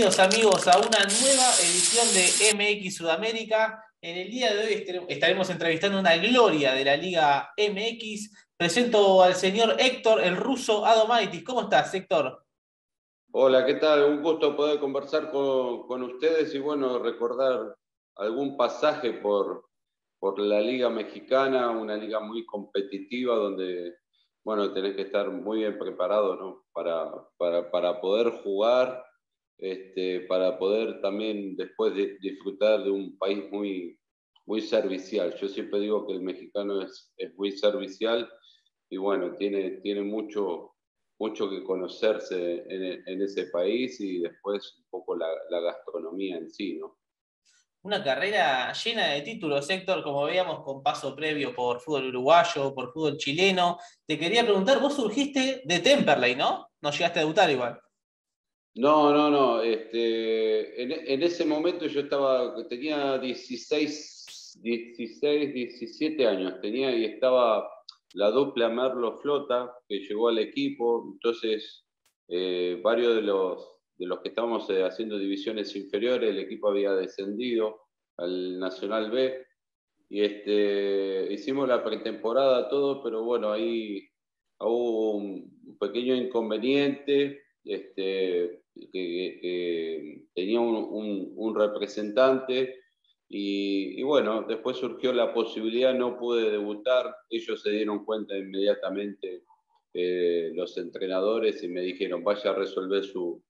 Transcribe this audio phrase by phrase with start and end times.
[0.00, 3.84] Bienvenidos amigos a una nueva edición de MX Sudamérica.
[4.00, 8.48] En el día de hoy estaremos entrevistando una gloria de la Liga MX.
[8.56, 11.44] Presento al señor Héctor, el ruso Adomaitis.
[11.44, 12.46] ¿Cómo estás, Héctor?
[13.32, 14.04] Hola, ¿qué tal?
[14.04, 17.76] Un gusto poder conversar con, ustedes y bueno, recordar
[18.16, 19.66] algún pasaje por,
[20.18, 23.96] por la Liga Mexicana, una liga muy competitiva donde,
[24.44, 26.64] bueno, tenés que estar muy bien preparado ¿no?
[26.72, 29.09] para, para, para poder jugar
[29.60, 33.98] este, para poder también después disfrutar de un país muy,
[34.46, 35.34] muy servicial.
[35.40, 38.28] Yo siempre digo que el mexicano es, es muy servicial
[38.88, 40.72] y bueno, tiene, tiene mucho,
[41.18, 45.28] mucho que conocerse en, en ese país y después un poco la,
[45.60, 46.96] gastronomía en sí, ¿no?
[47.82, 52.92] Una carrera llena de títulos, Héctor, como veíamos con paso previo por fútbol uruguayo, por
[52.92, 53.78] fútbol chileno.
[54.04, 56.68] Te quería preguntar, vos surgiste de Temperley, ¿no?
[56.82, 57.80] No llegaste a debutar igual.
[58.74, 59.62] No, no, no.
[59.62, 67.68] Este, en, ese momento yo estaba, tenía 16, 16, 17 años, tenía y estaba
[68.14, 71.84] la dupla Merlo Flota que llegó al equipo, entonces
[72.28, 76.92] eh, varios de los, de los que estábamos eh, haciendo divisiones inferiores, el equipo había
[76.92, 77.80] descendido
[78.16, 79.46] al Nacional B
[80.08, 84.08] y este, hicimos la pretemporada, todo, pero bueno, ahí
[84.58, 87.40] hubo un pequeño inconveniente.
[87.64, 92.76] Este, que, tenía un, representante
[93.28, 99.44] y, bueno, después surgió la posibilidad, no pude debutar, ellos se dieron cuenta inmediatamente,
[99.92, 103.42] eh, los entrenadores, y me dijeron, vaya a resolver su,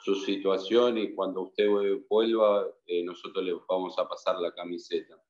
[0.00, 1.68] su situación y cuando usted
[2.08, 5.20] vuelva, eh, nosotros le vamos a pasar la camiseta.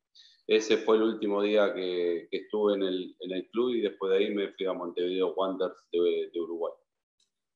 [0.46, 4.18] Ese fue el último día que, estuve en el, en el, club y después de
[4.18, 6.72] ahí me fui a Montevideo Wanderers de Uruguay.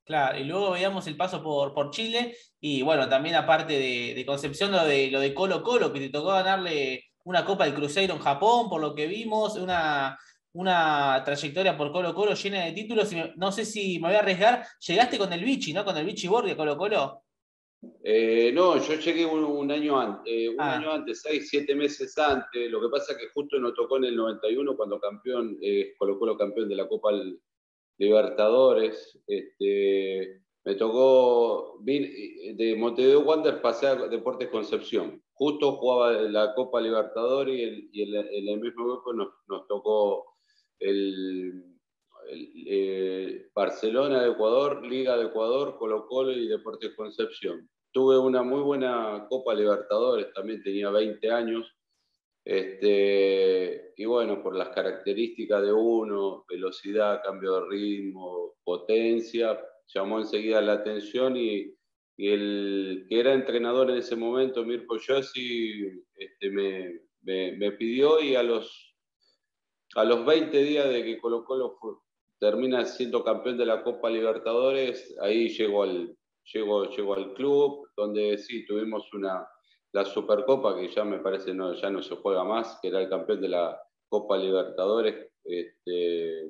[0.05, 4.71] Claro, y luego veíamos el paso por, por Chile y bueno, también aparte de, Concepción,
[4.71, 8.21] lo de, lo de Colo Colo, que te tocó ganarle una Copa del Cruzeiro en
[8.21, 10.19] Japón, por lo que vimos, una,
[10.53, 13.13] una trayectoria por Colo Colo llena de títulos.
[13.13, 15.85] Y no sé si me voy a arriesgar, llegaste con el Vichy, ¿no?
[15.85, 17.23] Con el Vichy Borgia, Colo Colo.
[18.03, 20.77] Eh, no, yo llegué un, año antes, eh, un ah.
[20.77, 22.71] año antes, seis, siete meses antes.
[22.71, 26.19] Lo que pasa es que justo nos tocó en el 91 cuando campeón, eh, Colo
[26.19, 27.11] Colo campeón de la Copa
[27.99, 29.21] Libertadores.
[29.27, 35.23] Este, me tocó, de Montevideo Wander pasé a Deportes Concepción.
[35.35, 37.55] Justo jugaba la Copa Libertadores
[37.93, 40.25] y, en el mismo grupo nos, tocó
[40.79, 41.65] el,
[42.67, 47.69] eh, Barcelona de Ecuador, Liga de Ecuador, Colo Colo y Deportes Concepción.
[47.93, 51.75] Tuve una muy buena Copa Libertadores, también tenía 20 años
[52.45, 59.59] este, y bueno, por las características de uno, velocidad, cambio de ritmo, potencia,
[59.95, 61.75] llamó enseguida la atención y,
[62.17, 68.43] el que era entrenador en ese momento, Mirko Yossi, este, me, me, pidió y a
[68.45, 68.95] los,
[69.97, 71.77] a los 20 días de que Colo Colo
[72.39, 76.17] termina siendo campeón de la Copa Libertadores, ahí llegó al,
[76.53, 79.45] llegó, llegó al club, donde sí, tuvimos una,
[79.95, 83.09] la Supercopa, que ya me parece no, ya no se juega más, que era el
[83.09, 86.49] campeón de la Copa Libertadores, este,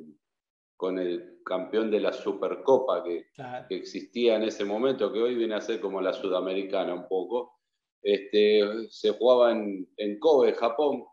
[0.78, 3.26] con el campeón de la Supercopa que,
[3.68, 7.58] que, existía en ese momento, que hoy viene a ser como la Sudamericana un poco.
[8.02, 11.04] Este, se jugaba en, en Kobe, Japón,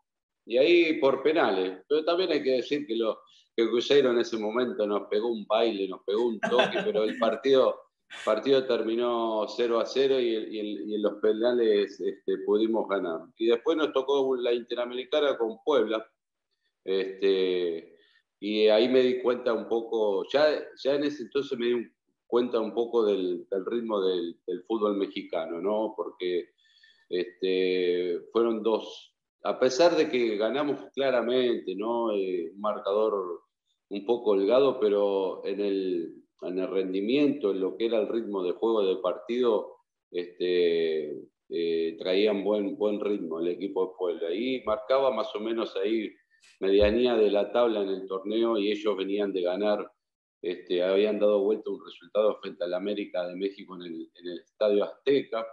[0.46, 1.84] y ahí por penales.
[1.90, 3.19] Pero también hay que decir que, lo,
[3.58, 7.18] que Cruzeiro en ese momento nos pegó un baile, nos pegó un toque, pero el
[7.19, 13.22] partido el partido terminó 0 a 0 y, en los penales este, pudimos ganar.
[13.38, 16.06] Y después nos tocó la Interamericana con Puebla.
[16.84, 17.98] Este,
[18.40, 20.48] y ahí me di cuenta un poco, ya,
[20.84, 21.92] ya en ese entonces me di
[22.28, 24.36] cuenta un poco del, ritmo del,
[24.68, 25.94] fútbol mexicano, ¿no?
[25.96, 26.50] Porque
[27.10, 32.12] este, fueron dos, a pesar de que ganamos claramente, ¿no?
[32.12, 33.44] Eh, un marcador
[33.90, 38.44] un poco holgado, pero en el, en el rendimiento, en lo que era el ritmo
[38.44, 39.76] de juego de partido,
[40.12, 41.12] este,
[41.50, 44.34] eh, traían buen, buen ritmo el equipo de Puebla.
[44.34, 46.12] Y marcaba más o menos ahí
[46.60, 49.92] medianía de la tabla en el torneo y ellos venían de ganar,
[50.42, 54.40] este, habían dado vuelta un resultado frente al América de México en el, en el
[54.40, 55.46] Estadio Azteca.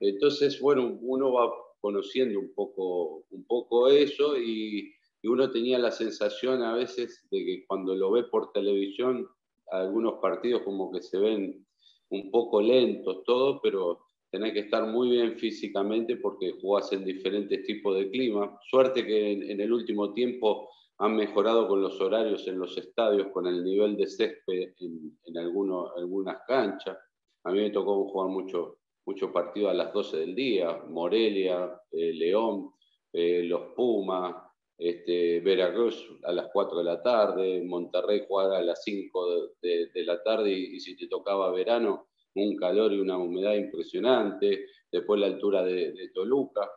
[0.00, 5.90] Entonces, bueno, uno va conociendo un poco, un poco eso y, y uno tenía la
[5.90, 9.28] sensación a veces de que cuando lo ve por televisión
[9.70, 11.66] algunos partidos como que se ven
[12.10, 14.00] un poco lentos, todo, pero
[14.30, 18.58] tenés que estar muy bien físicamente porque jugás en diferentes tipos de clima.
[18.68, 20.68] Suerte que en, el último tiempo
[20.98, 25.38] han mejorado con los horarios en los estadios, con el nivel de césped en, en
[25.38, 26.96] algunas canchas.
[27.44, 32.12] A mí me tocó jugar mucho muchos partidos a las 12 del día, Morelia, eh,
[32.12, 32.70] León,
[33.12, 34.34] eh, los Pumas,
[34.76, 40.22] este, Veracruz a las 4 de la tarde, Monterrey jugaba a las 5 de, la
[40.22, 45.62] tarde y, si te tocaba verano, un calor y una humedad impresionante, después la altura
[45.62, 46.68] de, Toluca,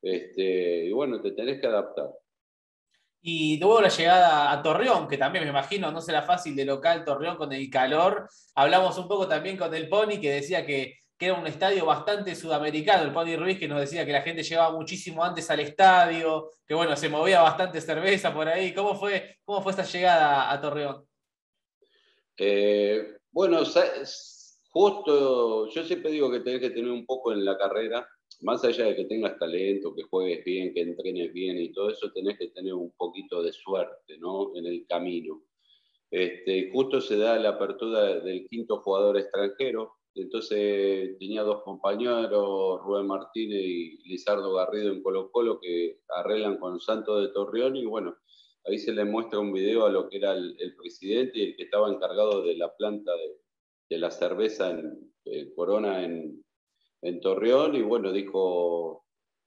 [0.00, 2.10] este, y bueno, te tenés que adaptar.
[3.24, 7.04] Y tuvo la llegada a Torreón, que también me imagino no será fácil de local
[7.04, 8.28] Torreón con el calor.
[8.56, 10.96] Hablamos un poco también con el Pony, que decía que,
[11.26, 13.04] era un estadio bastante sudamericano.
[13.04, 16.74] El Pony Ruiz que nos decía que la gente llegaba muchísimo antes al estadio, que
[16.74, 18.74] bueno, se movía bastante cerveza por ahí.
[18.74, 21.06] ¿Cómo fue, cómo fue esta llegada a Torreón?
[22.36, 23.62] Eh, bueno,
[24.70, 28.06] justo, yo siempre digo que tenés que tener un poco en la carrera
[28.42, 32.12] más allá de que tengas talento, que juegues bien, que entrenes bien y todo eso,
[32.12, 34.56] tenés que tener un poquito de suerte ¿no?
[34.56, 35.42] en el camino.
[36.10, 43.06] Este, justo se da la apertura del quinto jugador extranjero, entonces tenía dos compañeros, Rubén
[43.06, 48.16] Martínez y Lizardo Garrido en Colo Colo, que arreglan con Santo de Torreón y bueno,
[48.66, 51.64] ahí se le muestra un video a lo que era el, presidente y el que
[51.64, 56.42] estaba encargado de la planta de, la cerveza en eh, Corona en,
[57.02, 59.04] en Torreón y bueno, dijo,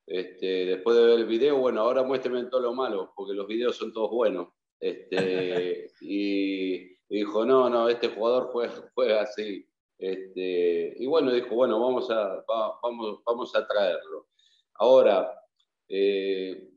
[0.07, 3.75] este, después de ver el video, bueno, ahora muéstrame todo lo malo, porque los videos
[3.75, 4.49] son todos buenos.
[4.79, 8.51] Este, y, dijo, no, no, este jugador
[8.93, 9.65] juega, así.
[9.97, 12.43] Este, y bueno, dijo, bueno, vamos a,
[12.81, 14.27] vamos, vamos a traerlo.
[14.75, 15.31] Ahora,
[15.87, 16.69] eh,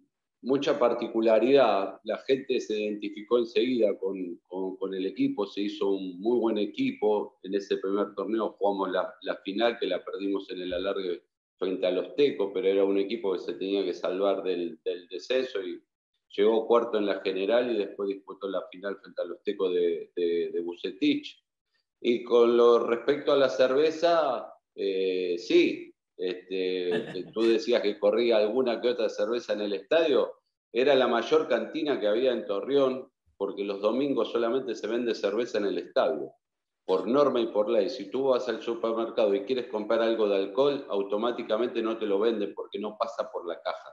[0.42, 6.38] mucha particularidad, la gente se identificó enseguida con, con, el equipo, se hizo un muy
[6.38, 10.72] buen equipo, en ese primer torneo jugamos la, la, final que la perdimos en el
[10.72, 11.22] alargue
[11.58, 15.08] frente a los Tecos, pero era un equipo que se tenía que salvar del, del
[15.08, 15.82] descenso y
[16.36, 20.10] llegó cuarto en la general y después disputó la final frente a los Tecos de,
[20.14, 21.42] de, Bucetich.
[22.00, 26.90] Y con lo respecto a la cerveza, eh, sí, este,
[27.32, 30.34] tú decías que corría alguna que otra cerveza en el estadio,
[30.72, 35.58] era la mayor cantina que había en Torreón, porque los domingos solamente se vende cerveza
[35.58, 36.32] en el estadio,
[36.84, 37.88] por norma y por ley.
[37.88, 42.18] Si tú vas al supermercado y quieres comprar algo de alcohol, automáticamente no te lo
[42.18, 43.90] venden porque no pasa por la caja.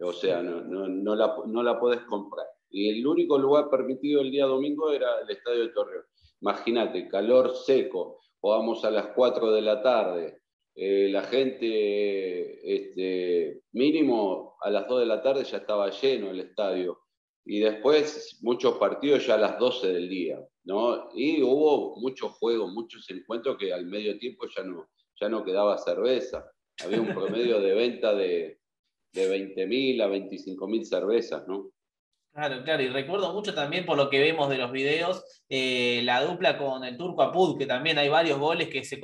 [0.00, 2.46] O sea, no, no, la, no la puedes comprar.
[2.70, 6.04] Y el único lugar permitido el día domingo era el estadio de Torreón.
[6.40, 10.38] Imagínate, calor seco, vamos a las 4 de la tarde,
[10.80, 16.38] eh, la gente, este, mínimo a las 2 de la tarde ya estaba lleno el
[16.38, 17.00] estadio.
[17.44, 21.08] Y después muchos partidos ya a las 12 del día, ¿no?
[21.16, 24.88] Y hubo muchos juegos, muchos encuentros que al medio tiempo ya no,
[25.20, 26.48] ya no quedaba cerveza.
[26.84, 28.60] Había un promedio de venta de,
[29.12, 31.72] de 20.000 a 25.000 cervezas, ¿no?
[32.38, 36.22] Claro, claro, y recuerdo mucho también por lo que vemos de los videos, eh, la
[36.22, 39.00] dupla con el Turco Apud, que también hay varios goles que se,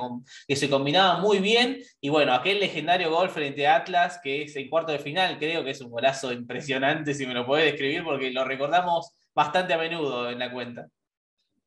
[0.47, 4.55] que se combinaban muy bien, y bueno, aquel legendario gol frente a Atlas, que es
[4.55, 8.05] el cuarto de final, creo que es un golazo impresionante, si me lo podés describir,
[8.05, 10.87] porque lo recordamos bastante a menudo en la cuenta.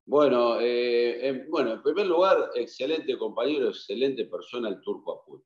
[0.06, 5.42] Bueno, eh, en, bueno en primer lugar, excelente compañero, excelente persona el Turco Apud.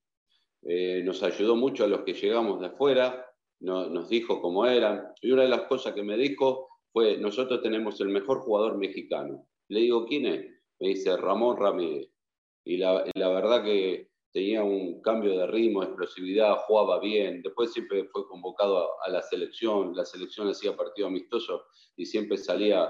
[0.62, 3.26] Eh, nos ayudó mucho a los que llegamos de afuera,
[3.62, 5.13] nos dijo cómo eran.
[5.22, 9.48] Y una de las cosas que me dijo fue, nosotros tenemos el mejor jugador mexicano.
[9.70, 10.46] Le digo, ¿quién es?
[10.80, 12.10] Me dice, Ramón Ramírez.
[12.65, 17.41] Y la, verdad que tenía un cambio de ritmo, explosividad, jugaba bien.
[17.41, 19.96] Después siempre fue convocado a, la selección.
[19.96, 21.63] La selección hacía partido amistoso
[21.96, 22.89] y siempre salía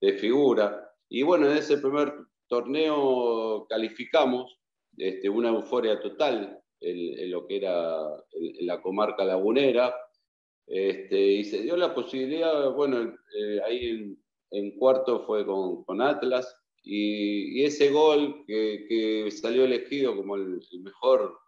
[0.00, 0.90] de figura.
[1.08, 2.14] Y bueno, en ese primer
[2.48, 4.58] torneo calificamos,
[4.96, 8.06] este, una euforia total en, lo que era
[8.60, 9.94] la comarca lagunera.
[10.66, 14.16] Este, y se dio la posibilidad, bueno, eh, ahí
[14.50, 21.38] en, cuarto fue con, con Atlas, y, ese gol que, salió elegido como el, mejor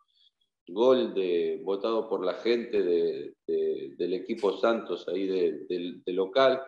[0.68, 6.62] gol de, votado por la gente de, del equipo Santos ahí de local,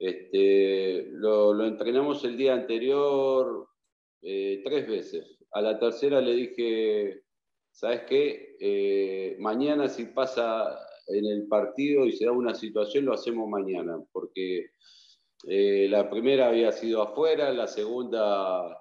[0.00, 3.68] este, lo, lo, entrenamos el día anterior
[4.22, 5.38] eh, tres veces.
[5.52, 7.22] A la tercera le dije,
[7.70, 8.56] ¿sabes qué?
[8.58, 10.78] Eh, mañana si pasa
[11.12, 14.70] en el partido y se da una situación, lo hacemos mañana, porque
[15.46, 18.76] eh, la primera había sido afuera, la segunda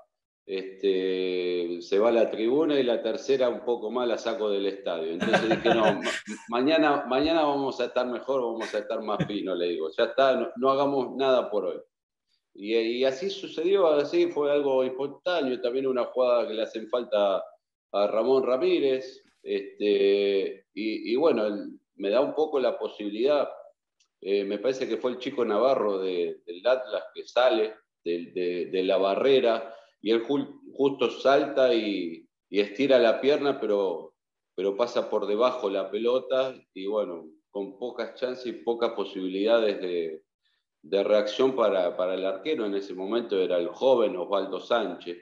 [0.49, 4.65] este, se va a la tribuna y la tercera un poco más la saco del
[4.65, 5.11] estadio.
[5.11, 5.83] Entonces dije, no,
[6.49, 10.51] mañana, mañana vamos a estar mejor, vamos a estar más fino, le digo, ya está,
[10.55, 11.79] no, hagamos nada por hoy.
[12.55, 17.43] Y, y, así sucedió, así fue algo espontáneo, también una jugada que le hacen falta
[17.91, 23.49] a Ramón Ramírez, este, y, y bueno, el, me da un poco la posibilidad,
[24.21, 29.75] eh, me parece que fue el chico Navarro del Atlas que sale de, la barrera
[30.01, 30.23] y él
[30.73, 34.15] justo salta y, estira la pierna, pero,
[34.77, 41.55] pasa por debajo la pelota y bueno, con pocas chances y pocas posibilidades de, reacción
[41.55, 42.65] para, el arquero.
[42.65, 45.17] En ese momento era el joven Osvaldo Sánchez,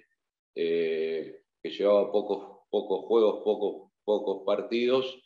[0.55, 5.21] eh, que llevaba pocos, pocos juegos, pocos, pocos partidos.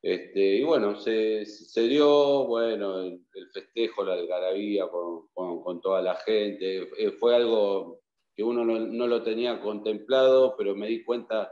[0.00, 1.44] Este, y bueno, se,
[1.88, 3.20] dio bueno, el,
[3.52, 6.88] festejo, la algarabía con, toda la gente.
[6.98, 8.00] Eh, fue algo
[8.34, 11.50] que uno no, lo tenía contemplado, pero me di cuenta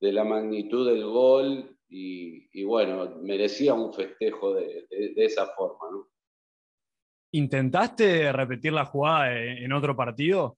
[0.00, 5.90] de la magnitud del gol y, bueno, merecía un festejo de, esa forma.
[5.90, 6.08] ¿no?
[7.32, 10.56] ¿Intentaste repetir la jugada en otro partido?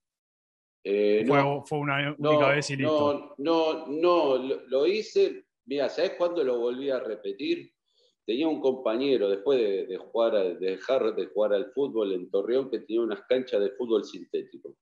[0.87, 3.35] Eh, fue, una única vez y listo.
[3.39, 4.37] No, no, no,
[4.69, 5.47] lo, hice.
[5.67, 7.73] Mira, ¿sabes cuándo lo volví a repetir?
[8.27, 12.81] Tenía un compañero, después de, jugar, de dejar de jugar al fútbol en Torreón, que
[12.81, 14.77] tenía unas canchas de fútbol sintético.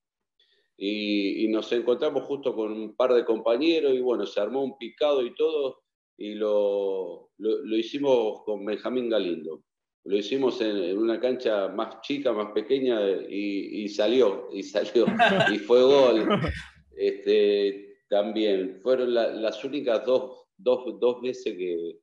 [0.77, 5.23] Y, nos encontramos justo con un par de compañeros y bueno, se armó un picado
[5.23, 5.83] y todo
[6.17, 9.63] y lo, lo, hicimos con Benjamín Galindo.
[10.05, 12.99] Lo hicimos en, una cancha más chica, más pequeña
[13.29, 15.05] y, salió, y salió,
[15.53, 16.27] y fue gol.
[16.95, 21.99] Este, también fueron las únicas dos, dos, dos veces que,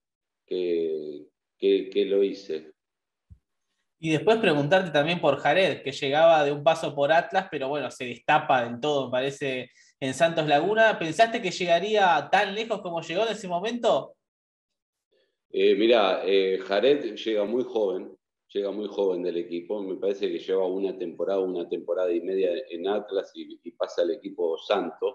[0.46, 2.72] que, que lo hice.
[4.02, 7.90] Y después preguntarte también por Jared, que llegaba de un paso por Atlas, pero bueno,
[7.90, 10.98] se destapa del todo, me parece, en Santos Laguna.
[10.98, 14.14] ¿Pensaste que llegaría tan lejos como llegó en ese momento?
[15.50, 18.16] Eh, mira, eh, Jared llega muy joven,
[18.48, 19.82] llega muy joven del equipo.
[19.82, 24.00] Me parece que lleva una temporada, una temporada y media en Atlas y, y pasa
[24.00, 25.14] al equipo Santos.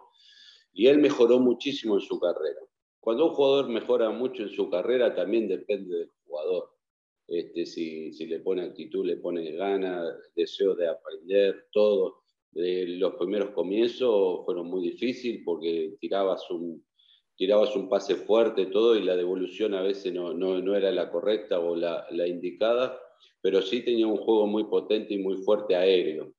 [0.73, 2.59] Y él mejoró muchísimo en su carrera.
[3.05, 6.71] Cuando un jugador mejora mucho en su carrera, también depende del jugador
[7.27, 12.23] este, si, si, le pone actitud, le pone ganas, deseo de aprender, todo.
[12.53, 16.83] los primeros comienzos fueron muy difíciles porque tirabas un,
[17.35, 21.11] tirabas un pase fuerte, todo, y la devolución a veces no, no, no era la
[21.11, 22.99] correcta o la, la, indicada,
[23.39, 26.33] pero sí tenía un juego muy potente y muy fuerte aéreo.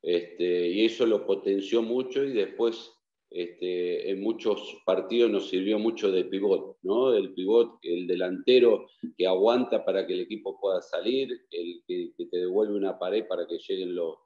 [0.00, 2.95] Este, y eso lo potenció mucho y después
[3.36, 7.14] este, en muchos partidos nos sirvió mucho de pivot, ¿no?
[7.14, 12.38] El pivot, el delantero que aguanta para que el equipo pueda salir, el que, te
[12.38, 14.16] devuelve una pared para que lleguen los,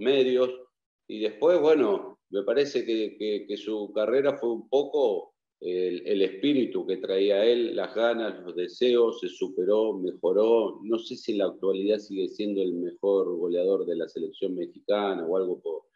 [0.00, 0.50] medios.
[1.06, 6.84] Y después, bueno, me parece que, que, su carrera fue un poco el, el, espíritu
[6.84, 10.80] que traía él, las ganas, los deseos, se superó, mejoró.
[10.82, 15.24] No sé si en la actualidad sigue siendo el mejor goleador de la selección mexicana
[15.24, 15.89] o algo por,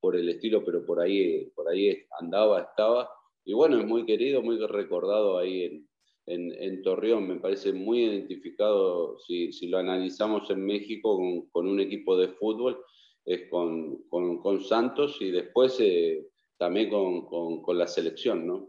[0.00, 3.10] por, el estilo, pero por ahí, por ahí andaba, estaba.
[3.44, 5.86] Y bueno, es muy querido, muy recordado ahí
[6.26, 7.28] en, en, Torreón.
[7.28, 11.18] Me parece muy identificado, si, si lo analizamos en México,
[11.50, 12.82] con, un equipo de fútbol,
[13.24, 16.26] es con, con, Santos y después eh,
[16.58, 18.68] también con, la selección, ¿no?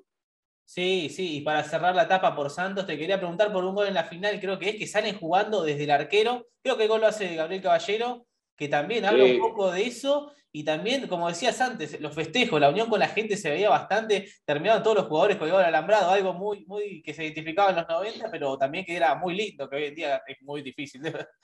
[0.65, 3.88] Sí, sí, y para cerrar la etapa por Santos, te quería preguntar por un gol
[3.88, 6.89] en la final, creo que es que salen jugando desde el arquero, creo que el
[6.89, 8.26] gol lo hace Gabriel Caballero,
[8.58, 12.70] que también habla un poco de eso, y también, como decías antes, los festejos, la
[12.70, 16.34] unión con la gente se veía bastante, terminaban todos los jugadores con el alambrado, algo
[16.34, 19.76] muy, muy que se identificaba en los 90, pero también que era muy lindo, que
[19.76, 21.02] hoy en día es muy difícil.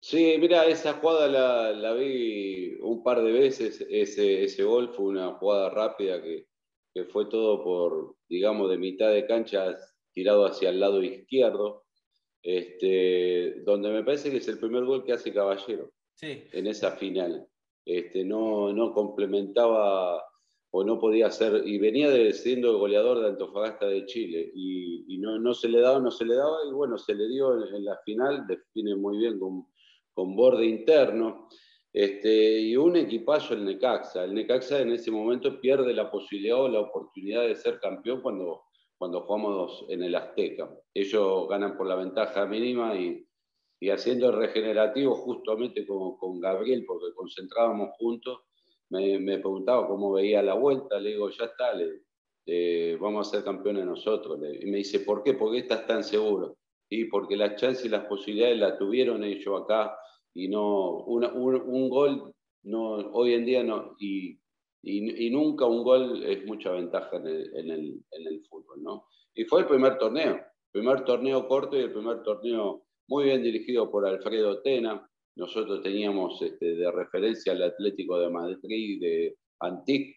[0.00, 5.32] Sí, mira, esa jugada la, vi un par de veces, ese, ese gol fue una
[5.32, 6.46] jugada rápida que,
[6.94, 9.76] que fue todo por, digamos, de mitad de cancha
[10.12, 11.84] tirado hacia el lado izquierdo,
[12.44, 17.46] este, donde me parece que es el primer gol que hace Caballero en esa final.
[17.84, 20.22] Este, no, no complementaba
[20.70, 25.38] o no podía ser, y venía de, siendo goleador de Antofagasta de Chile, y, no,
[25.38, 27.96] no, se le daba, no se le daba, y bueno, se le dio en, la
[28.04, 29.66] final, define muy bien con,
[30.12, 31.48] con borde interno,
[31.90, 34.24] este, y un equipazo el Necaxa.
[34.24, 38.64] El Necaxa en ese momento pierde la posibilidad o la oportunidad de ser campeón cuando,
[38.98, 40.70] cuando jugamos en el Azteca.
[40.92, 43.26] Ellos ganan por la ventaja mínima y,
[43.80, 48.40] y haciendo el regenerativo justamente con, con Gabriel, porque concentrábamos juntos,
[48.90, 53.44] me, me, preguntaba cómo veía la vuelta, le digo, ya está, le, vamos a ser
[53.44, 54.38] campeones nosotros.
[54.60, 55.34] y me dice, ¿por qué?
[55.34, 56.56] Porque estás tan seguro.
[56.90, 59.94] Y porque las chances y las posibilidades las tuvieron ellos acá
[60.32, 62.32] y no, una, un, gol,
[62.62, 64.38] no, hoy en día no, y,
[64.82, 69.04] y, nunca un gol es mucha ventaja en el, en el, en el fútbol, ¿no?
[69.34, 70.40] Y fue el primer torneo,
[70.72, 75.08] primer torneo corto y el primer torneo muy bien dirigido por Alfredo Tena.
[75.36, 80.16] Nosotros teníamos este, de referencia al Atlético de Madrid, de Antic,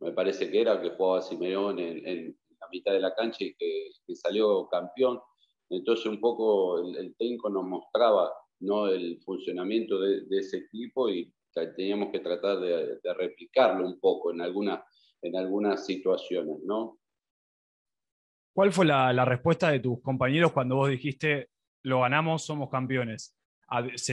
[0.00, 3.90] me parece que era, que jugaba Simeón en, la mitad de la cancha y que,
[4.14, 5.20] salió campeón.
[5.68, 8.88] Entonces un poco el, técnico nos mostraba ¿no?
[8.88, 11.32] el funcionamiento de, ese equipo y
[11.76, 14.84] teníamos que tratar de, replicarlo un poco en, alguna,
[15.22, 16.98] en algunas situaciones, ¿no?
[18.52, 21.50] ¿Cuál fue la, respuesta de tus compañeros cuando vos dijiste,
[21.82, 23.36] lo ganamos, somos campeones?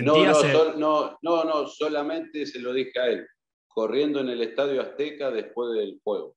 [0.04, 3.28] No, no, no, no, solamente se lo dije a él,
[3.68, 6.36] corriendo en el Estadio Azteca después del juego.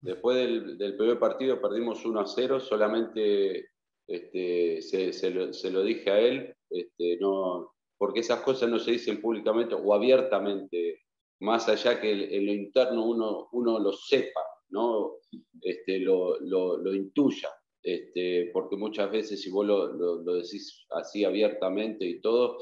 [0.00, 3.68] Después del, primer partido perdimos 1 a 0, solamente
[4.08, 9.76] este, se, lo, dije a él, este, no, porque esas cosas no se dicen públicamente
[9.76, 11.02] o abiertamente,
[11.40, 15.18] más allá que en lo interno uno, uno lo sepa, ¿no?
[15.60, 17.48] Este, lo, lo, intuya.
[17.82, 22.58] Este, porque muchas veces si vos lo, lo, decís así abiertamente y todo,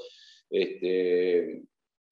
[0.49, 1.62] este,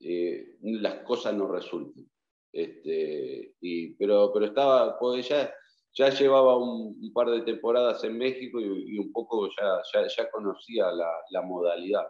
[0.00, 2.06] eh, las cosas no resultan.
[2.52, 5.50] Este, y, pero, pero estaba, pues ya,
[5.94, 11.10] ya llevaba un, par de temporadas en México y, un poco ya, ya, conocía la,
[11.30, 12.06] la modalidad.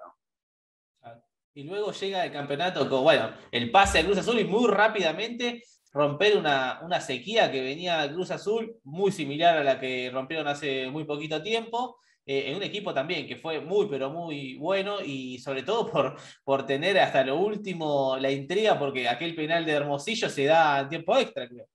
[1.55, 5.63] Y luego llega el campeonato con, bueno, el pase a Cruz Azul y muy rápidamente
[5.93, 10.91] romper una, una sequía que venía Cruz Azul, muy similar a la que rompieron hace
[10.91, 11.99] muy poquito tiempo.
[12.27, 16.17] Eh, en un equipo también que fue muy, pero muy bueno y sobre todo por,
[16.45, 20.89] por tener hasta lo último la intriga, porque aquel penal de Hermosillo se da en
[20.91, 21.67] tiempo extra, creo.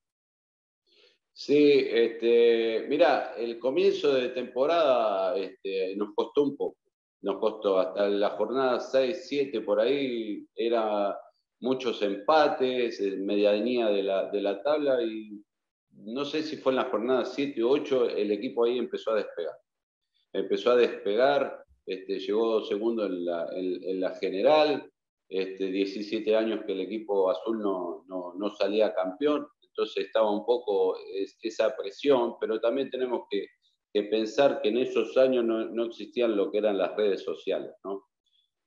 [1.36, 6.78] Sí, este, mira, el comienzo de temporada este, nos costó un poco,
[7.22, 11.18] nos costó hasta la jornada 6, 7 por ahí, era
[11.64, 15.44] muchos empates, medianía de la, de la tabla y
[15.92, 19.16] no sé si fue en la jornada 7 o 8, el equipo ahí empezó a
[19.16, 19.56] despegar
[20.34, 24.92] empezó a despegar, este, llegó segundo en la, en, la general,
[25.30, 30.46] este, 17 años que el equipo azul no, no, no, salía campeón, entonces estaba un
[30.46, 30.98] poco
[31.42, 33.48] esa presión, pero también tenemos que,
[33.94, 37.72] que pensar que en esos años no, no, existían lo que eran las redes sociales,
[37.84, 38.04] ¿no?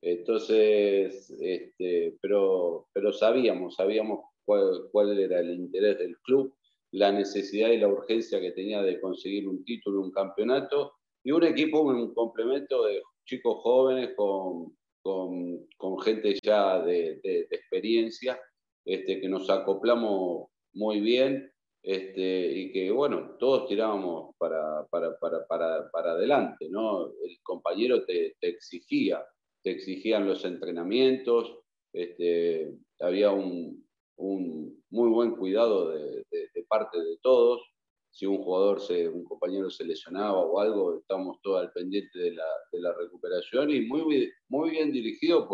[0.02, 6.54] Entonces, este, pero, pero sabíamos, sabíamos cuál, era el interés del club,
[6.92, 10.92] la necesidad y la urgencia que tenía de conseguir un título, un campeonato,
[11.24, 17.20] y un equipo, un complemento de chicos jóvenes con, con, con gente ya de,
[17.50, 18.38] experiencia,
[18.84, 21.50] este, que nos acoplamos muy bien
[21.86, 27.06] este, y que, bueno, todos tirábamos para, para, para, para, adelante, ¿no?
[27.06, 29.24] El compañero te, exigía,
[29.66, 31.58] te exigían los entrenamientos,
[31.92, 33.84] este, había un,
[34.16, 36.24] muy buen cuidado de,
[36.68, 37.62] parte de todos,
[38.08, 42.30] si un jugador, se, un compañero se lesionaba o algo, estábamos todos al pendiente de
[42.30, 45.48] la, recuperación y muy, muy bien dirigido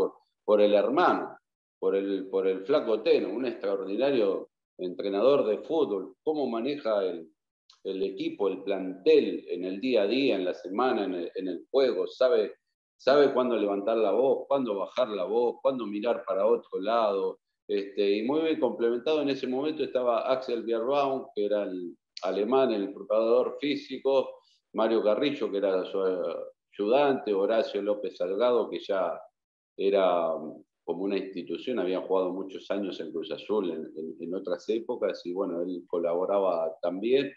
[0.45, 1.39] por, el hermano,
[1.79, 7.33] por el, por el flaco Teno, un extraordinario entrenador de fútbol, cómo maneja el,
[7.85, 11.49] el equipo, el plantel en el día a día, en la semana, en el, en
[11.49, 12.57] el juego, sabe,
[13.03, 17.41] sabe cuándo levantar la voz, cuándo bajar la voz, cuándo mirar para otro lado.
[17.67, 22.71] Este, y muy bien complementado en ese momento estaba Axel Bierbaum, que era el, alemán,
[22.71, 24.29] el preparador físico,
[24.75, 26.01] Mario Carrillo, que era su
[26.79, 29.21] ayudante, Horacio López Salgado, que ya
[29.77, 33.71] era um, como una institución, había jugado muchos años en Cruz Azul
[34.21, 37.33] en, otras épocas y bueno, él colaboraba también.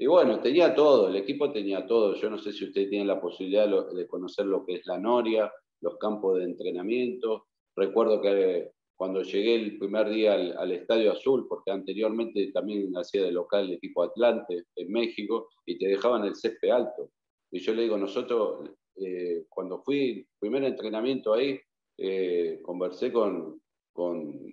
[0.00, 2.14] Y bueno, tenía todo, el equipo tenía todo.
[2.14, 5.52] Yo no sé si usted tiene la posibilidad de conocer lo que es la Noria,
[5.82, 7.48] los campos de entrenamiento.
[7.76, 13.30] Recuerdo que cuando llegué el primer día al, Estadio Azul, porque anteriormente también hacía de
[13.30, 17.10] local el equipo Atlante en México, y te dejaban el césped alto.
[17.50, 21.60] Y yo le digo, nosotros, eh, cuando fui primer entrenamiento ahí,
[21.98, 23.60] eh, conversé con,
[23.92, 24.48] con,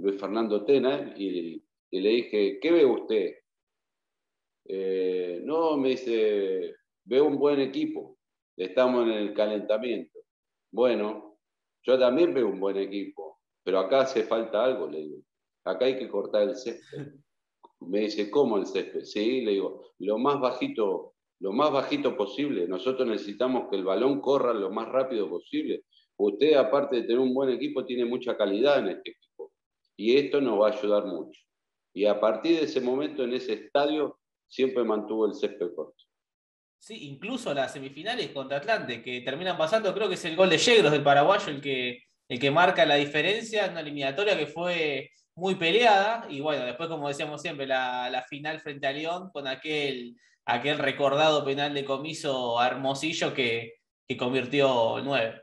[0.00, 3.34] Luis Fernando Tena y, le dije, ¿qué ve usted?
[4.66, 6.74] Eh, no, me dice,
[7.04, 8.18] veo un buen equipo,
[8.56, 10.20] estamos en el calentamiento.
[10.70, 11.38] Bueno,
[11.82, 13.24] yo también veo un buen equipo
[13.64, 15.22] pero acá hace falta algo, le digo.
[15.64, 17.14] Acá hay que cortar el césped.
[17.80, 19.04] Me dice, ¿cómo el césped?
[19.04, 22.68] Sí, le digo, lo más bajito, lo más bajito posible.
[22.68, 25.84] Nosotros necesitamos que el balón corra lo más rápido posible.
[26.16, 29.52] Usted, aparte de tener un buen equipo, tiene mucha calidad en este equipo.
[29.96, 31.40] Y esto nos va a ayudar mucho.
[31.92, 34.18] Y a partir de ese momento, en ese estadio,
[34.48, 36.04] siempre mantuvo el césped corto.
[36.78, 40.58] Sí, incluso las semifinales contra Atlante, que terminan pasando, creo que es el gol de
[40.58, 45.10] Yegros del paraguayo el que el que marca la diferencia en una eliminatoria que fue
[45.34, 46.26] muy peleada.
[46.28, 51.44] Y bueno, después, como decíamos siempre, la, final frente a León con aquel, aquel recordado
[51.44, 53.74] penal de comiso a Hermosillo que,
[54.06, 55.42] que convirtió el 9.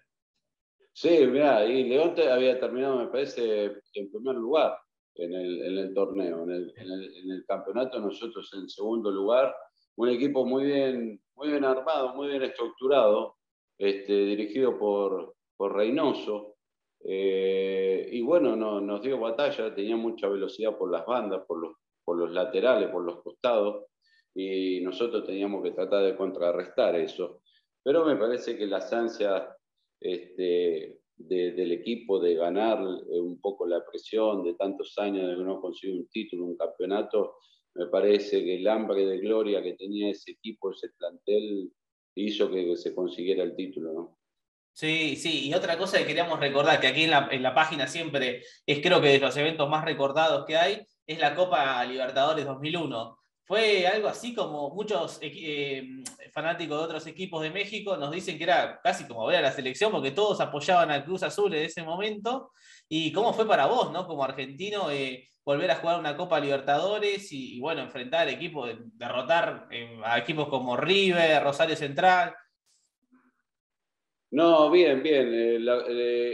[0.93, 4.77] Sí, mira, y León había terminado, me parece, en primer lugar
[5.15, 9.53] en el, en el torneo, en el, en el, campeonato, nosotros en segundo lugar.
[9.97, 13.35] Un equipo muy bien, muy bien armado, muy bien estructurado,
[13.77, 16.55] este, dirigido por, por Reynoso,
[17.03, 21.75] eh, y bueno, no, nos dio batalla, tenía mucha velocidad por las bandas, por los,
[22.03, 23.85] por los laterales, por los costados,
[24.33, 27.41] y nosotros teníamos que tratar de contrarrestar eso.
[27.83, 29.43] Pero me parece que las ansias
[29.99, 35.61] este, del equipo de ganar eh, un poco la presión de tantos años de no
[35.61, 37.35] consigue un título, un campeonato,
[37.73, 41.71] me parece que el hambre de gloria que tenía ese equipo, ese plantel,
[42.15, 44.17] hizo que se consiguiera el título, ¿no?
[44.73, 47.87] Sí, sí, y otra cosa que queríamos recordar, que aquí en la, en la, página
[47.87, 52.45] siempre es creo que de los eventos más recordados que hay, es la Copa Libertadores
[52.45, 53.20] 2001.
[53.51, 55.85] Fue algo así como muchos eh,
[56.31, 59.51] fanáticos de otros equipos de México nos dicen que era casi como ver a la
[59.51, 62.53] selección, porque todos apoyaban al Cruz Azul en ese momento.
[62.87, 64.07] ¿Y cómo fue para vos, ¿no?
[64.07, 69.99] como argentino, eh, volver a jugar una Copa Libertadores y, bueno, enfrentar equipos, derrotar eh,
[70.05, 72.33] a equipos como River, Rosario Central?
[74.29, 75.67] No, bien, bien.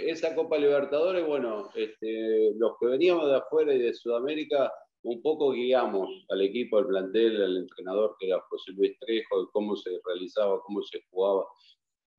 [0.06, 4.72] esa Copa Libertadores, bueno, este, los que veníamos de afuera y de Sudamérica
[5.08, 9.48] un poco guiamos al equipo, al plantel, al entrenador que era José Luis Trejo, de
[9.54, 11.46] cómo se realizaba, cómo se jugaba,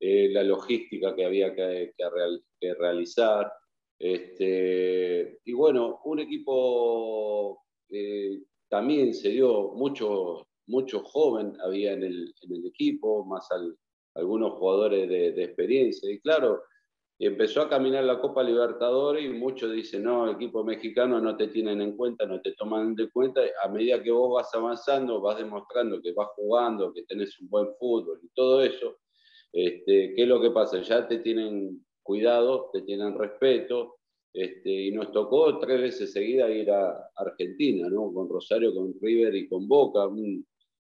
[0.01, 1.93] eh, la logística que había que,
[2.79, 3.53] realizar.
[3.99, 12.35] Este, y bueno, un equipo eh, también se dio mucho, mucho joven, había en el,
[12.65, 13.47] equipo, más
[14.15, 16.11] algunos jugadores de, de experiencia.
[16.11, 16.63] Y claro,
[17.27, 21.49] empezó a caminar la Copa Libertadores y muchos dicen, no, el equipo mexicano no te
[21.49, 23.41] tienen en cuenta, no te toman de cuenta.
[23.65, 27.69] A medida que vos vas avanzando, vas demostrando que vas jugando, que tenés un buen
[27.79, 28.99] fútbol y todo eso,
[29.53, 30.81] este, ¿qué es lo que pasa?
[30.83, 33.97] Ya te tienen cuidado, te tienen respeto.
[34.33, 38.13] Este, y nos tocó tres veces seguida ir a Argentina, ¿no?
[38.13, 40.07] con Rosario, con River y con Boca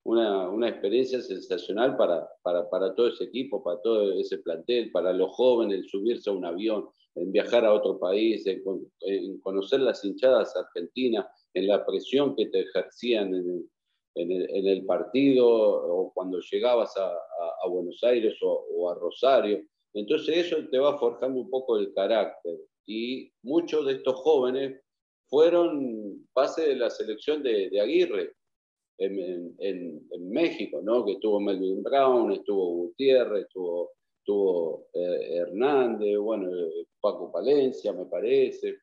[0.05, 5.13] una, una experiencia sensacional para, para, para, todo ese equipo, para todo ese plantel, para
[5.13, 8.61] los jóvenes, el subirse a un avión, en viajar a otro país, en,
[9.39, 13.69] conocer las hinchadas argentinas, en la presión que te ejercían en
[14.15, 17.19] en el, partido o cuando llegabas a,
[17.67, 19.63] Buenos Aires o, a Rosario.
[19.93, 22.57] Entonces eso te va forjando un poco el carácter.
[22.85, 24.81] Y muchos de estos jóvenes
[25.27, 28.33] fueron base de la selección de Aguirre
[29.05, 31.05] en, México, ¿no?
[31.05, 38.05] que estuvo Melvin Brown, estuvo Gutiérrez, estuvo, estuvo eh, Hernández, bueno, eh, Paco Palencia, me
[38.05, 38.77] parece,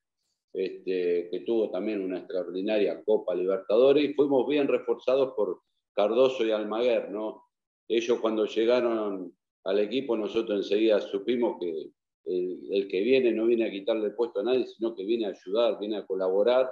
[0.52, 5.60] este, que tuvo también una extraordinaria Copa Libertadores y fuimos bien reforzados por
[5.94, 7.10] Cardoso y Almaguer.
[7.10, 7.42] ¿no?
[7.88, 11.90] Ellos cuando llegaron al equipo, nosotros enseguida supimos que
[12.26, 15.26] el, el que viene no viene a quitarle el puesto a nadie, sino que viene
[15.26, 16.70] a ayudar, viene a colaborar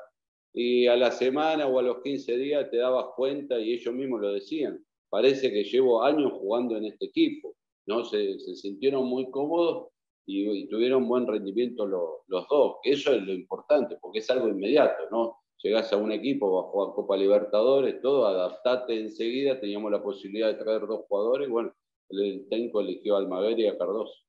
[0.52, 4.20] y a la semana o a los 15 días te dabas cuenta y ellos mismos
[4.20, 4.84] lo decían.
[5.10, 7.54] Parece que llevo años jugando en este equipo,
[7.86, 8.04] ¿no?
[8.04, 9.88] Se, sintieron muy cómodos
[10.26, 15.38] y, tuvieron buen rendimiento los dos, eso es lo importante, porque es algo inmediato, ¿no?
[15.62, 20.48] Llegás a un equipo, vas a jugar Copa Libertadores, todo, adaptate enseguida, teníamos la posibilidad
[20.48, 21.72] de traer dos jugadores, bueno,
[22.10, 24.27] el técnico eligió a Almaguer y a Cardoso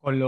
[0.00, 0.18] con,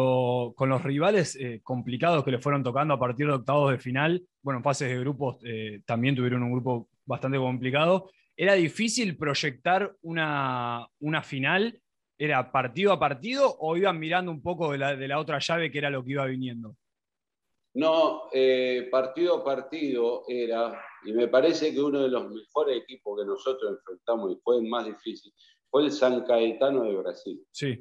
[0.69, 4.59] los rivales eh, complicados que le fueron tocando a partir de octavos de final, bueno,
[4.59, 8.11] en fases de grupos eh, también tuvieron un grupo bastante complicado.
[8.37, 11.81] ¿Era difícil proyectar una, una, final?
[12.19, 15.71] ¿Era partido a partido o iban mirando un poco de la, de la otra llave
[15.71, 16.75] que era lo que iba viniendo?
[17.73, 23.21] No, eh, partido a partido era, y me parece que uno de los mejores equipos
[23.21, 25.33] que nosotros enfrentamos y fue el más difícil,
[25.71, 27.47] fue el San Caetano de Brasil.
[27.53, 27.81] Sí.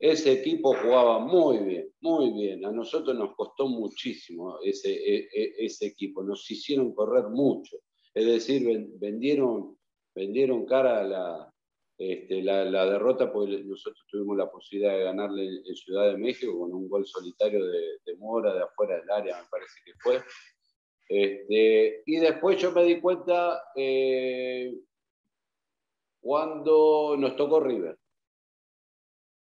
[0.00, 2.64] Ese equipo jugaba muy bien, muy bien.
[2.64, 7.76] A nosotros nos costó muchísimo ese, e, e, equipo, nos hicieron correr mucho.
[8.14, 8.66] Es decir,
[8.98, 9.76] vendieron,
[10.14, 11.54] vendieron cara a la,
[11.98, 16.72] este, la, derrota porque nosotros tuvimos la posibilidad de ganarle en Ciudad de México con
[16.72, 20.22] un gol solitario de, Mora de afuera del área, me parece que fue.
[21.10, 24.72] Este, y después yo me di cuenta eh,
[26.22, 27.99] cuando nos tocó River.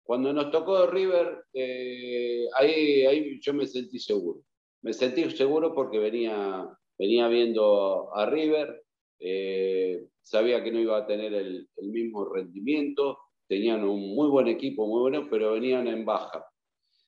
[0.07, 4.41] Cuando nos tocó River, eh, ahí, ahí yo me sentí seguro.
[4.83, 6.65] Me sentí seguro porque venía,
[6.97, 8.85] venía viendo a River,
[9.19, 14.87] eh, sabía que no iba a tener el, mismo rendimiento, tenían un muy buen equipo,
[14.87, 16.47] muy bueno, pero venían en baja.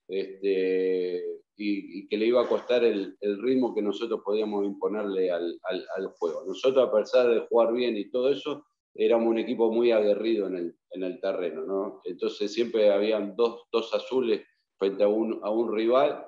[0.08, 1.22] Este,
[1.56, 5.56] y, que le iba a costar el, ritmo que nosotros podíamos imponerle al,
[5.96, 6.42] al, juego.
[6.46, 10.56] Nosotros, a pesar de jugar bien y todo eso, éramos un equipo muy aguerrido en
[10.56, 12.00] el, en el terreno, ¿no?
[12.04, 14.42] Entonces siempre habían dos, dos azules
[14.76, 16.24] frente a un, a un rival.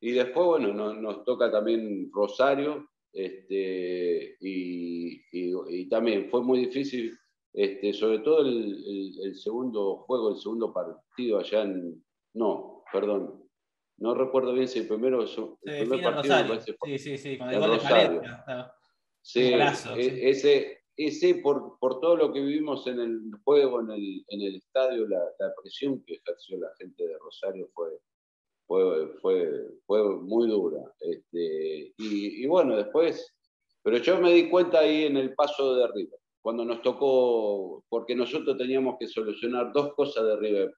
[0.00, 7.16] Y después, bueno, nos toca también Rosario, este, y, y, también fue muy difícil,
[7.54, 12.04] este, sobre todo el, el, segundo juego, el segundo partido allá en...
[12.34, 13.42] No, perdón,
[13.98, 15.22] no recuerdo bien si el primero...
[15.22, 16.60] El primer partido Rosario.
[16.60, 18.66] sí, sí, sí, con el gol de
[19.22, 24.24] Sí, e, ese, ese por, por, todo lo que vivimos en el juego, en el,
[24.28, 25.20] en el estadio, la,
[25.60, 27.90] presión que ejerció la gente de Rosario fue,
[28.66, 30.80] fue, fue, muy dura.
[31.00, 33.34] Este, y, y, bueno, después,
[33.82, 38.14] pero yo me di cuenta ahí en el paso de River, cuando nos tocó, porque
[38.14, 40.74] nosotros teníamos que solucionar dos cosas de River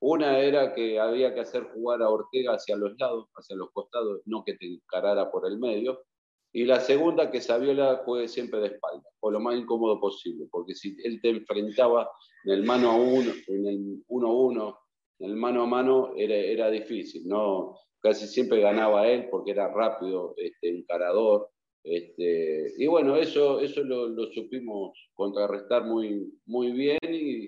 [0.00, 4.22] Una era que había que hacer jugar a Ortega hacia los lados, hacia los costados,
[4.24, 6.02] no que te encarara por el medio.
[6.52, 10.74] Y la segunda, que Saviola juegue siempre de espalda, o lo más incómodo posible, porque
[10.74, 12.10] si él te enfrentaba
[12.44, 14.78] en el mano a uno, en el uno a uno,
[15.20, 17.76] en el mano a mano, era, era difícil, ¿no?
[18.00, 21.50] Casi siempre ganaba él porque era rápido, este, encarador.
[21.84, 27.44] Este, y bueno, eso, eso lo, lo, supimos contrarrestar muy, muy bien y,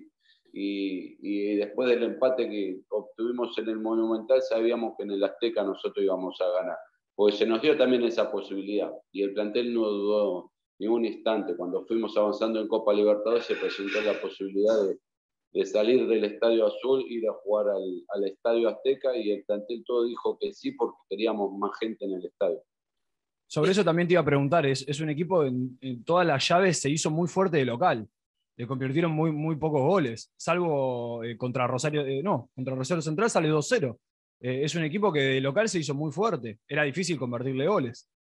[0.53, 5.63] y, y, después del empate que obtuvimos en el Monumental sabíamos que en el Azteca
[5.65, 6.77] nosotros íbamos a ganar
[7.15, 11.57] pues se nos dio también esa posibilidad y el plantel no dudó ni un instante.
[11.57, 14.75] Cuando fuimos avanzando en Copa Libertadores se presentó la posibilidad
[15.53, 20.05] de, salir del Estadio Azul, ir a jugar al, Estadio Azteca y el plantel todo
[20.05, 22.63] dijo que sí porque queríamos más gente en el estadio.
[23.47, 26.81] Sobre eso también te iba a preguntar, es, es un equipo en, todas las llaves
[26.81, 28.09] se hizo muy fuerte de local,
[28.57, 33.29] le convirtieron muy, muy pocos goles, salvo eh, contra Rosario, eh, no, contra Rosario Central
[33.29, 33.99] sale 2-0.
[34.43, 36.59] Eh, es un equipo que de local se hizo muy fuerte.
[36.67, 38.11] Era difícil convertirle goles.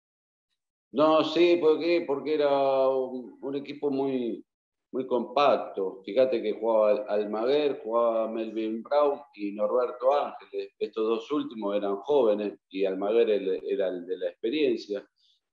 [0.92, 4.44] No, sí, porque, porque era un, equipo muy,
[4.92, 6.00] muy compacto.
[6.04, 10.72] Fíjate que jugaba Almaguer, jugaba Melvin Brown y Norberto Ángeles.
[10.78, 13.30] Estos dos últimos eran jóvenes y Almaguer
[13.64, 15.04] era el de la experiencia.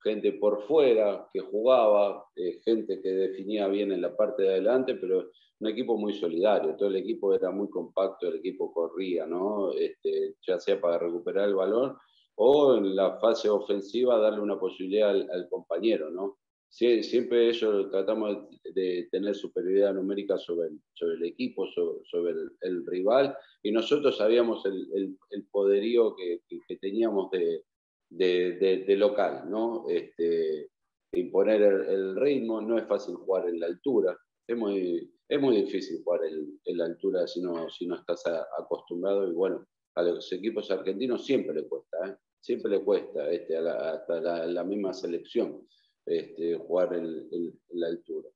[0.04, 4.96] Gente por fuera que jugaba, eh, gente que definía bien en la parte de adelante,
[4.96, 9.72] pero un equipo muy solidario, todo el equipo era muy compacto, el equipo corría, ¿no?
[9.74, 11.98] Este, ya sea para recuperar el balón
[12.36, 16.38] o en la fase ofensiva darle una posibilidad al, compañero, ¿no?
[16.70, 21.68] siempre eso tratamos de tener superioridad numérica sobre el, sobre el equipo,
[22.06, 27.64] sobre, el, rival, y nosotros sabíamos el, el poderío que, que, teníamos de,
[28.10, 29.86] de, de, local, ¿no?
[29.90, 30.70] Este,
[31.14, 34.18] imponer el, ritmo, no es fácil jugar en la altura,
[34.48, 38.24] es muy, es muy difícil jugar en, la altura si no, estás
[38.58, 39.66] acostumbrado y bueno,
[39.96, 42.16] a los equipos argentinos siempre le cuesta, ¿eh?
[42.42, 45.68] siempre le cuesta este, hasta la, misma selección
[46.06, 48.30] este, jugar en, la altura.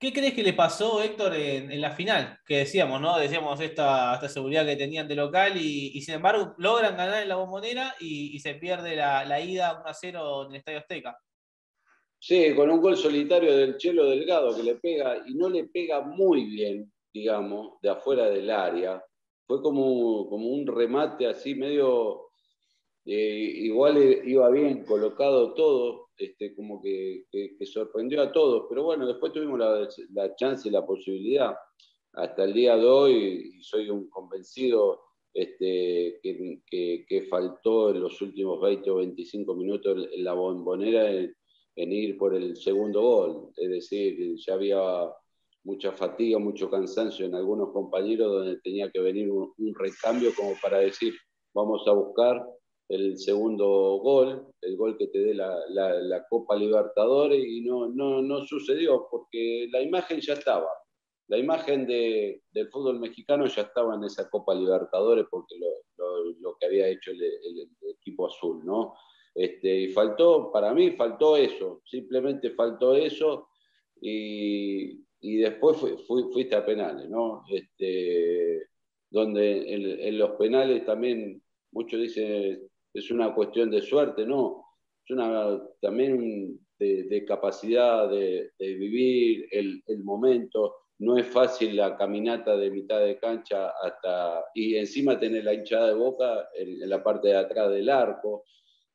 [0.00, 2.38] ¿Qué crees que le pasó, Héctor, en, la final?
[2.44, 3.16] Que decíamos, ¿no?
[3.18, 7.36] Decíamos esta, esta seguridad que tenían de local y, sin embargo logran ganar en la
[7.36, 11.18] bombonera y, se pierde la, la ida 1-0 en el Estadio Azteca.
[12.20, 16.00] Sí, con un gol solitario del Chelo Delgado que le pega y no le pega
[16.00, 19.02] muy bien, digamos, de afuera del área.
[19.46, 22.30] Fue como, como un remate así medio,
[23.04, 27.24] eh, igual iba bien colocado todo, este, como que,
[27.64, 31.54] sorprendió a todos, pero bueno, después tuvimos la, chance y la posibilidad.
[32.14, 35.02] Hasta el día de hoy, y soy un convencido
[35.32, 41.12] este, que, que, faltó en los últimos 20 o 25 minutos la bombonera
[41.78, 43.52] en ir por el segundo gol.
[43.56, 44.80] Es decir, ya había
[45.62, 50.78] mucha fatiga, mucho cansancio en algunos compañeros donde tenía que venir un, recambio como para
[50.78, 51.14] decir,
[51.54, 52.44] vamos a buscar
[52.88, 53.66] el segundo
[54.02, 59.06] gol, el gol que te dé la, la, Copa Libertadores y no, no, no, sucedió
[59.08, 60.68] porque la imagen ya estaba.
[61.28, 66.24] La imagen de, del fútbol mexicano ya estaba en esa Copa Libertadores porque lo, lo,
[66.40, 68.94] lo que había hecho el, el, equipo azul, ¿no?
[69.38, 73.50] Este, y faltó, para mí faltó eso, simplemente faltó eso
[74.00, 75.76] y, y después
[76.08, 77.44] fuiste a penales, ¿no?
[77.48, 78.66] Este,
[79.08, 84.64] donde en, los penales también muchos dicen es una cuestión de suerte, no,
[85.04, 90.74] es una también de, capacidad de, vivir el, el, momento.
[90.98, 95.86] No es fácil la caminata de mitad de cancha hasta y encima tener la hinchada
[95.86, 98.42] de boca en la parte de atrás del arco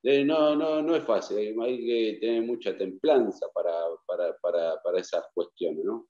[0.03, 3.71] no, no, no es fácil, hay que tener mucha templanza para,
[4.05, 6.07] para, para, para esas cuestiones, ¿no?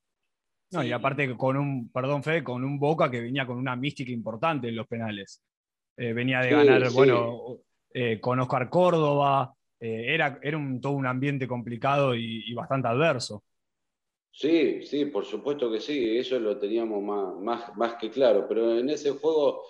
[0.72, 4.12] No, y aparte con un, perdón, Fede, con un Boca que venía con una mística
[4.12, 5.44] importante en los penales.
[5.96, 7.60] Eh, venía de ganar, bueno,
[7.94, 12.88] eh, con Oscar Córdoba, eh, era, era un, todo un ambiente complicado y, y, bastante
[12.88, 13.44] adverso.
[14.32, 18.76] Sí, sí, por supuesto que sí, eso lo teníamos más, más, más que claro, pero
[18.80, 19.62] en ese juego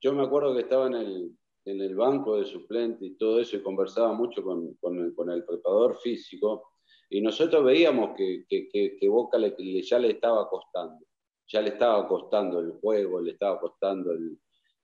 [0.00, 1.30] yo me acuerdo que estaba en el,
[1.64, 5.44] en el banco de suplente y todo eso, y conversaba mucho con, con, el, el,
[5.44, 6.72] preparador físico,
[7.08, 8.68] y nosotros veíamos que, que,
[8.98, 11.04] que, Boca le, ya le estaba costando,
[11.46, 14.38] ya le estaba costando el juego, le estaba costando el,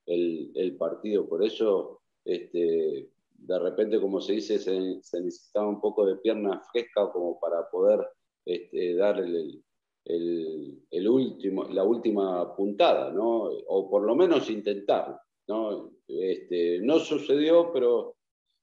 [0.07, 3.09] el, el partido, por eso este,
[3.39, 4.79] de repente, como se dice, se,
[5.21, 8.01] necesitaba un poco de pierna fresca como para poder
[8.45, 9.63] este, dar el,
[10.05, 13.45] el, último, la última puntada, ¿no?
[13.69, 15.19] o por lo menos intentarlo.
[15.49, 15.91] ¿No?
[16.09, 18.17] Este, no sucedió, pero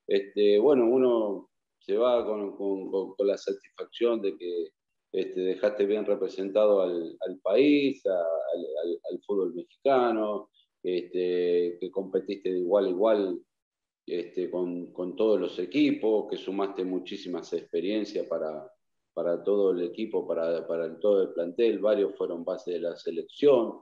[0.07, 4.69] este, bueno, uno se va con, con, con la satisfacción de que
[5.13, 8.17] este, dejaste bien representado al, al país, al,
[9.11, 10.49] al, fútbol mexicano,
[10.81, 13.41] este, que competiste de igual a igual
[14.07, 18.67] este, con, con, todos los equipos, que sumaste muchísimas experiencias para,
[19.13, 23.81] para todo el equipo, para, para todo el plantel, varios fueron base de la selección,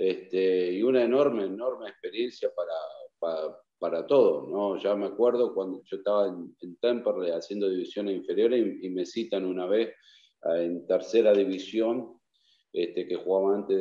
[0.00, 2.72] este, y una enorme, enorme experiencia para,
[3.18, 4.48] para, para todos.
[4.48, 4.78] ¿no?
[4.78, 9.04] Ya me acuerdo cuando yo estaba en, en Temperley haciendo divisiones inferiores y, y me
[9.04, 9.94] citan una vez
[10.42, 12.18] en tercera división,
[12.72, 13.78] este, que jugaba antes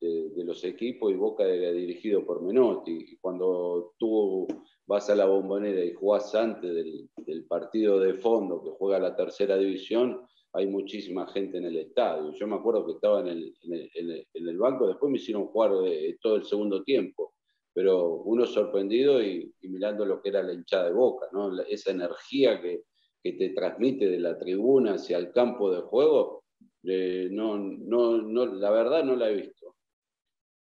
[0.00, 3.06] de, los equipos y Boca era dirigido por Menotti.
[3.12, 4.46] Y cuando tú
[4.86, 9.56] vas a la bombonera y jugás antes del, partido de fondo que juega la tercera
[9.56, 12.32] división, hay muchísima gente en el estadio.
[12.32, 15.72] Yo me acuerdo que estaba en el, en el, banco, después me hicieron jugar
[16.22, 17.34] todo el segundo tiempo,
[17.72, 21.60] pero uno sorprendido y, mirando lo que era la hinchada de Boca, ¿no?
[21.62, 22.84] esa energía que,
[23.20, 26.44] que te transmite de la tribuna hacia el campo de juego,
[26.84, 29.74] eh, no, no, no, la verdad no la he visto.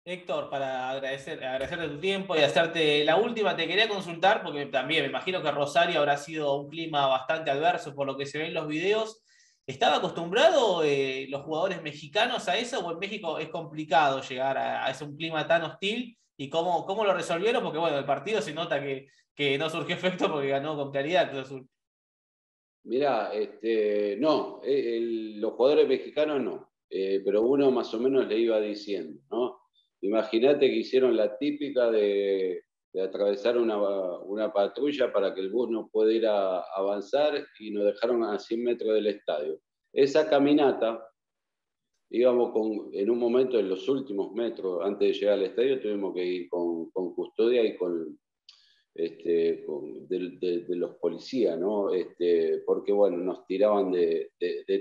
[0.05, 5.05] Héctor, para agradecer, agradecerte tu tiempo y hacerte la última, te quería consultar, porque también
[5.05, 8.49] me imagino que Rosario habrá sido un clima bastante adverso por lo que se ve
[8.49, 9.23] en los videos.
[9.67, 14.91] ¿Estaba acostumbrado eh, los jugadores mexicanos a eso o en México es complicado llegar a,
[14.91, 16.17] ese un clima tan hostil?
[16.37, 17.63] ¿Y cómo, cómo lo resolvieron?
[17.63, 21.31] Porque bueno, el partido se nota que, que no surgió efecto porque ganó con claridad
[21.31, 21.53] Cruz
[22.83, 24.99] Mirá, este, no, eh,
[25.37, 29.61] los jugadores mexicanos no, eh, pero uno más o menos le iba diciendo, ¿no?
[30.01, 32.63] Imagínate que hicieron la típica de,
[32.99, 38.65] atravesar una, patrulla para que el bus no pudiera avanzar y nos dejaron a 100
[38.65, 39.61] metros del estadio.
[39.93, 41.07] Esa caminata,
[42.11, 46.15] íbamos con, en un momento, en los últimos metros, antes de llegar al estadio, tuvimos
[46.15, 48.19] que ir con custodia y con,
[48.93, 49.65] este,
[50.09, 51.91] de, los policías, ¿no?
[51.91, 54.33] Este, porque bueno, nos tiraban de,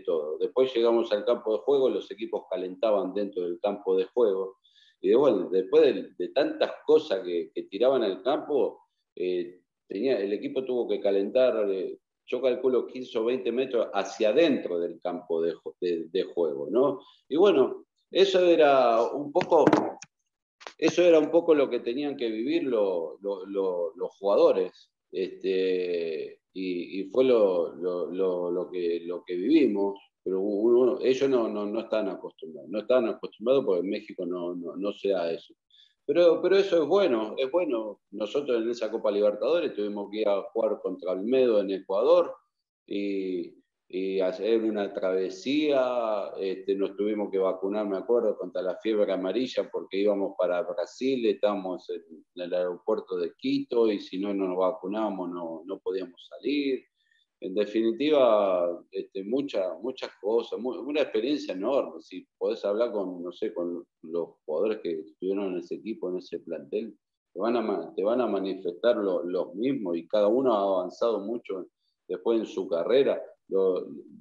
[0.04, 0.38] todo.
[0.40, 4.58] Después llegamos al campo de juego, los equipos calentaban dentro del campo de juego,
[5.02, 10.64] y de, bueno, después de, tantas cosas que, tiraban al campo, eh, tenía, el equipo
[10.66, 16.24] tuvo que calentar, eh, yo calculo 15 o 20 metros hacia adentro del campo de,
[16.34, 17.02] juego, ¿no?
[17.28, 19.66] Y bueno, eso era un poco
[20.78, 23.20] eso era un poco lo que tenían que vivir los
[24.18, 24.92] jugadores.
[25.12, 32.80] Este, y, fue lo, que, lo que vivimos, pero ellos no, no, están acostumbrados, no
[32.80, 35.54] están acostumbrados porque en México no, no, se da eso.
[36.06, 38.02] Pero, pero eso es bueno, es bueno.
[38.12, 42.34] Nosotros en esa Copa Libertadores tuvimos que ir a jugar contra Almedo en Ecuador
[42.88, 43.60] y,
[43.92, 49.68] y hacer una travesía, este, nos tuvimos que vacunar, me acuerdo, contra la fiebre amarilla
[49.72, 55.32] porque íbamos para Brasil, estábamos en, el aeropuerto de Quito y si no nos vacunábamos
[55.32, 56.84] no, no podíamos salir.
[57.42, 62.02] En definitiva, este, muchas muchas cosas, una experiencia enorme.
[62.02, 66.18] Si podés hablar con, no sé, con los jugadores que estuvieron en ese equipo, en
[66.18, 66.98] ese plantel,
[67.34, 71.68] te van a, te van a manifestar los mismos y cada uno ha avanzado mucho
[72.08, 73.22] después en su carrera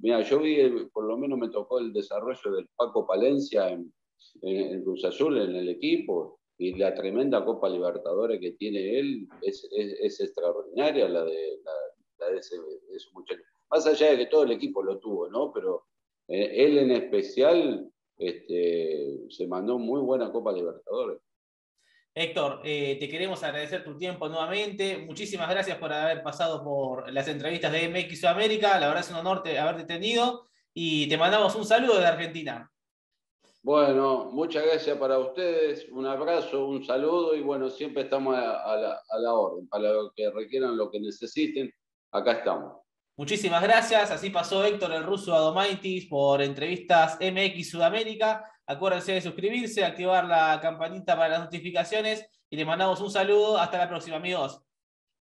[0.01, 3.91] mira, yo vi, por lo menos me tocó el desarrollo del Paco Palencia en,
[4.83, 11.07] Cruz Azul, en el equipo, y la tremenda Copa Libertadores que tiene él es, extraordinaria,
[11.07, 11.61] la de,
[12.27, 12.55] de ese,
[13.13, 13.41] muchacho.
[13.69, 15.51] Más allá de que todo el equipo lo tuvo, ¿no?
[15.53, 15.85] Pero
[16.27, 21.19] eh, él en especial este, se mandó muy buena Copa Libertadores.
[22.13, 24.97] Héctor, eh, te queremos agradecer tu tiempo nuevamente.
[24.97, 28.79] Muchísimas gracias por haber pasado por las entrevistas de MX Sudamérica.
[28.79, 32.69] La verdad es un honor haberte tenido y te mandamos un saludo de Argentina.
[33.61, 39.33] Bueno, muchas gracias para ustedes, un abrazo, un saludo y bueno, siempre estamos a, la,
[39.33, 41.69] orden, para lo que requieran, lo que necesiten,
[42.11, 42.79] acá estamos.
[43.17, 48.49] Muchísimas gracias, así pasó Héctor el ruso Adomaitis por entrevistas MX Sudamérica.
[48.65, 53.57] Acuérdense de suscribirse, activar la campanita para las notificaciones y les mandamos un saludo.
[53.57, 54.61] Hasta la próxima, amigos.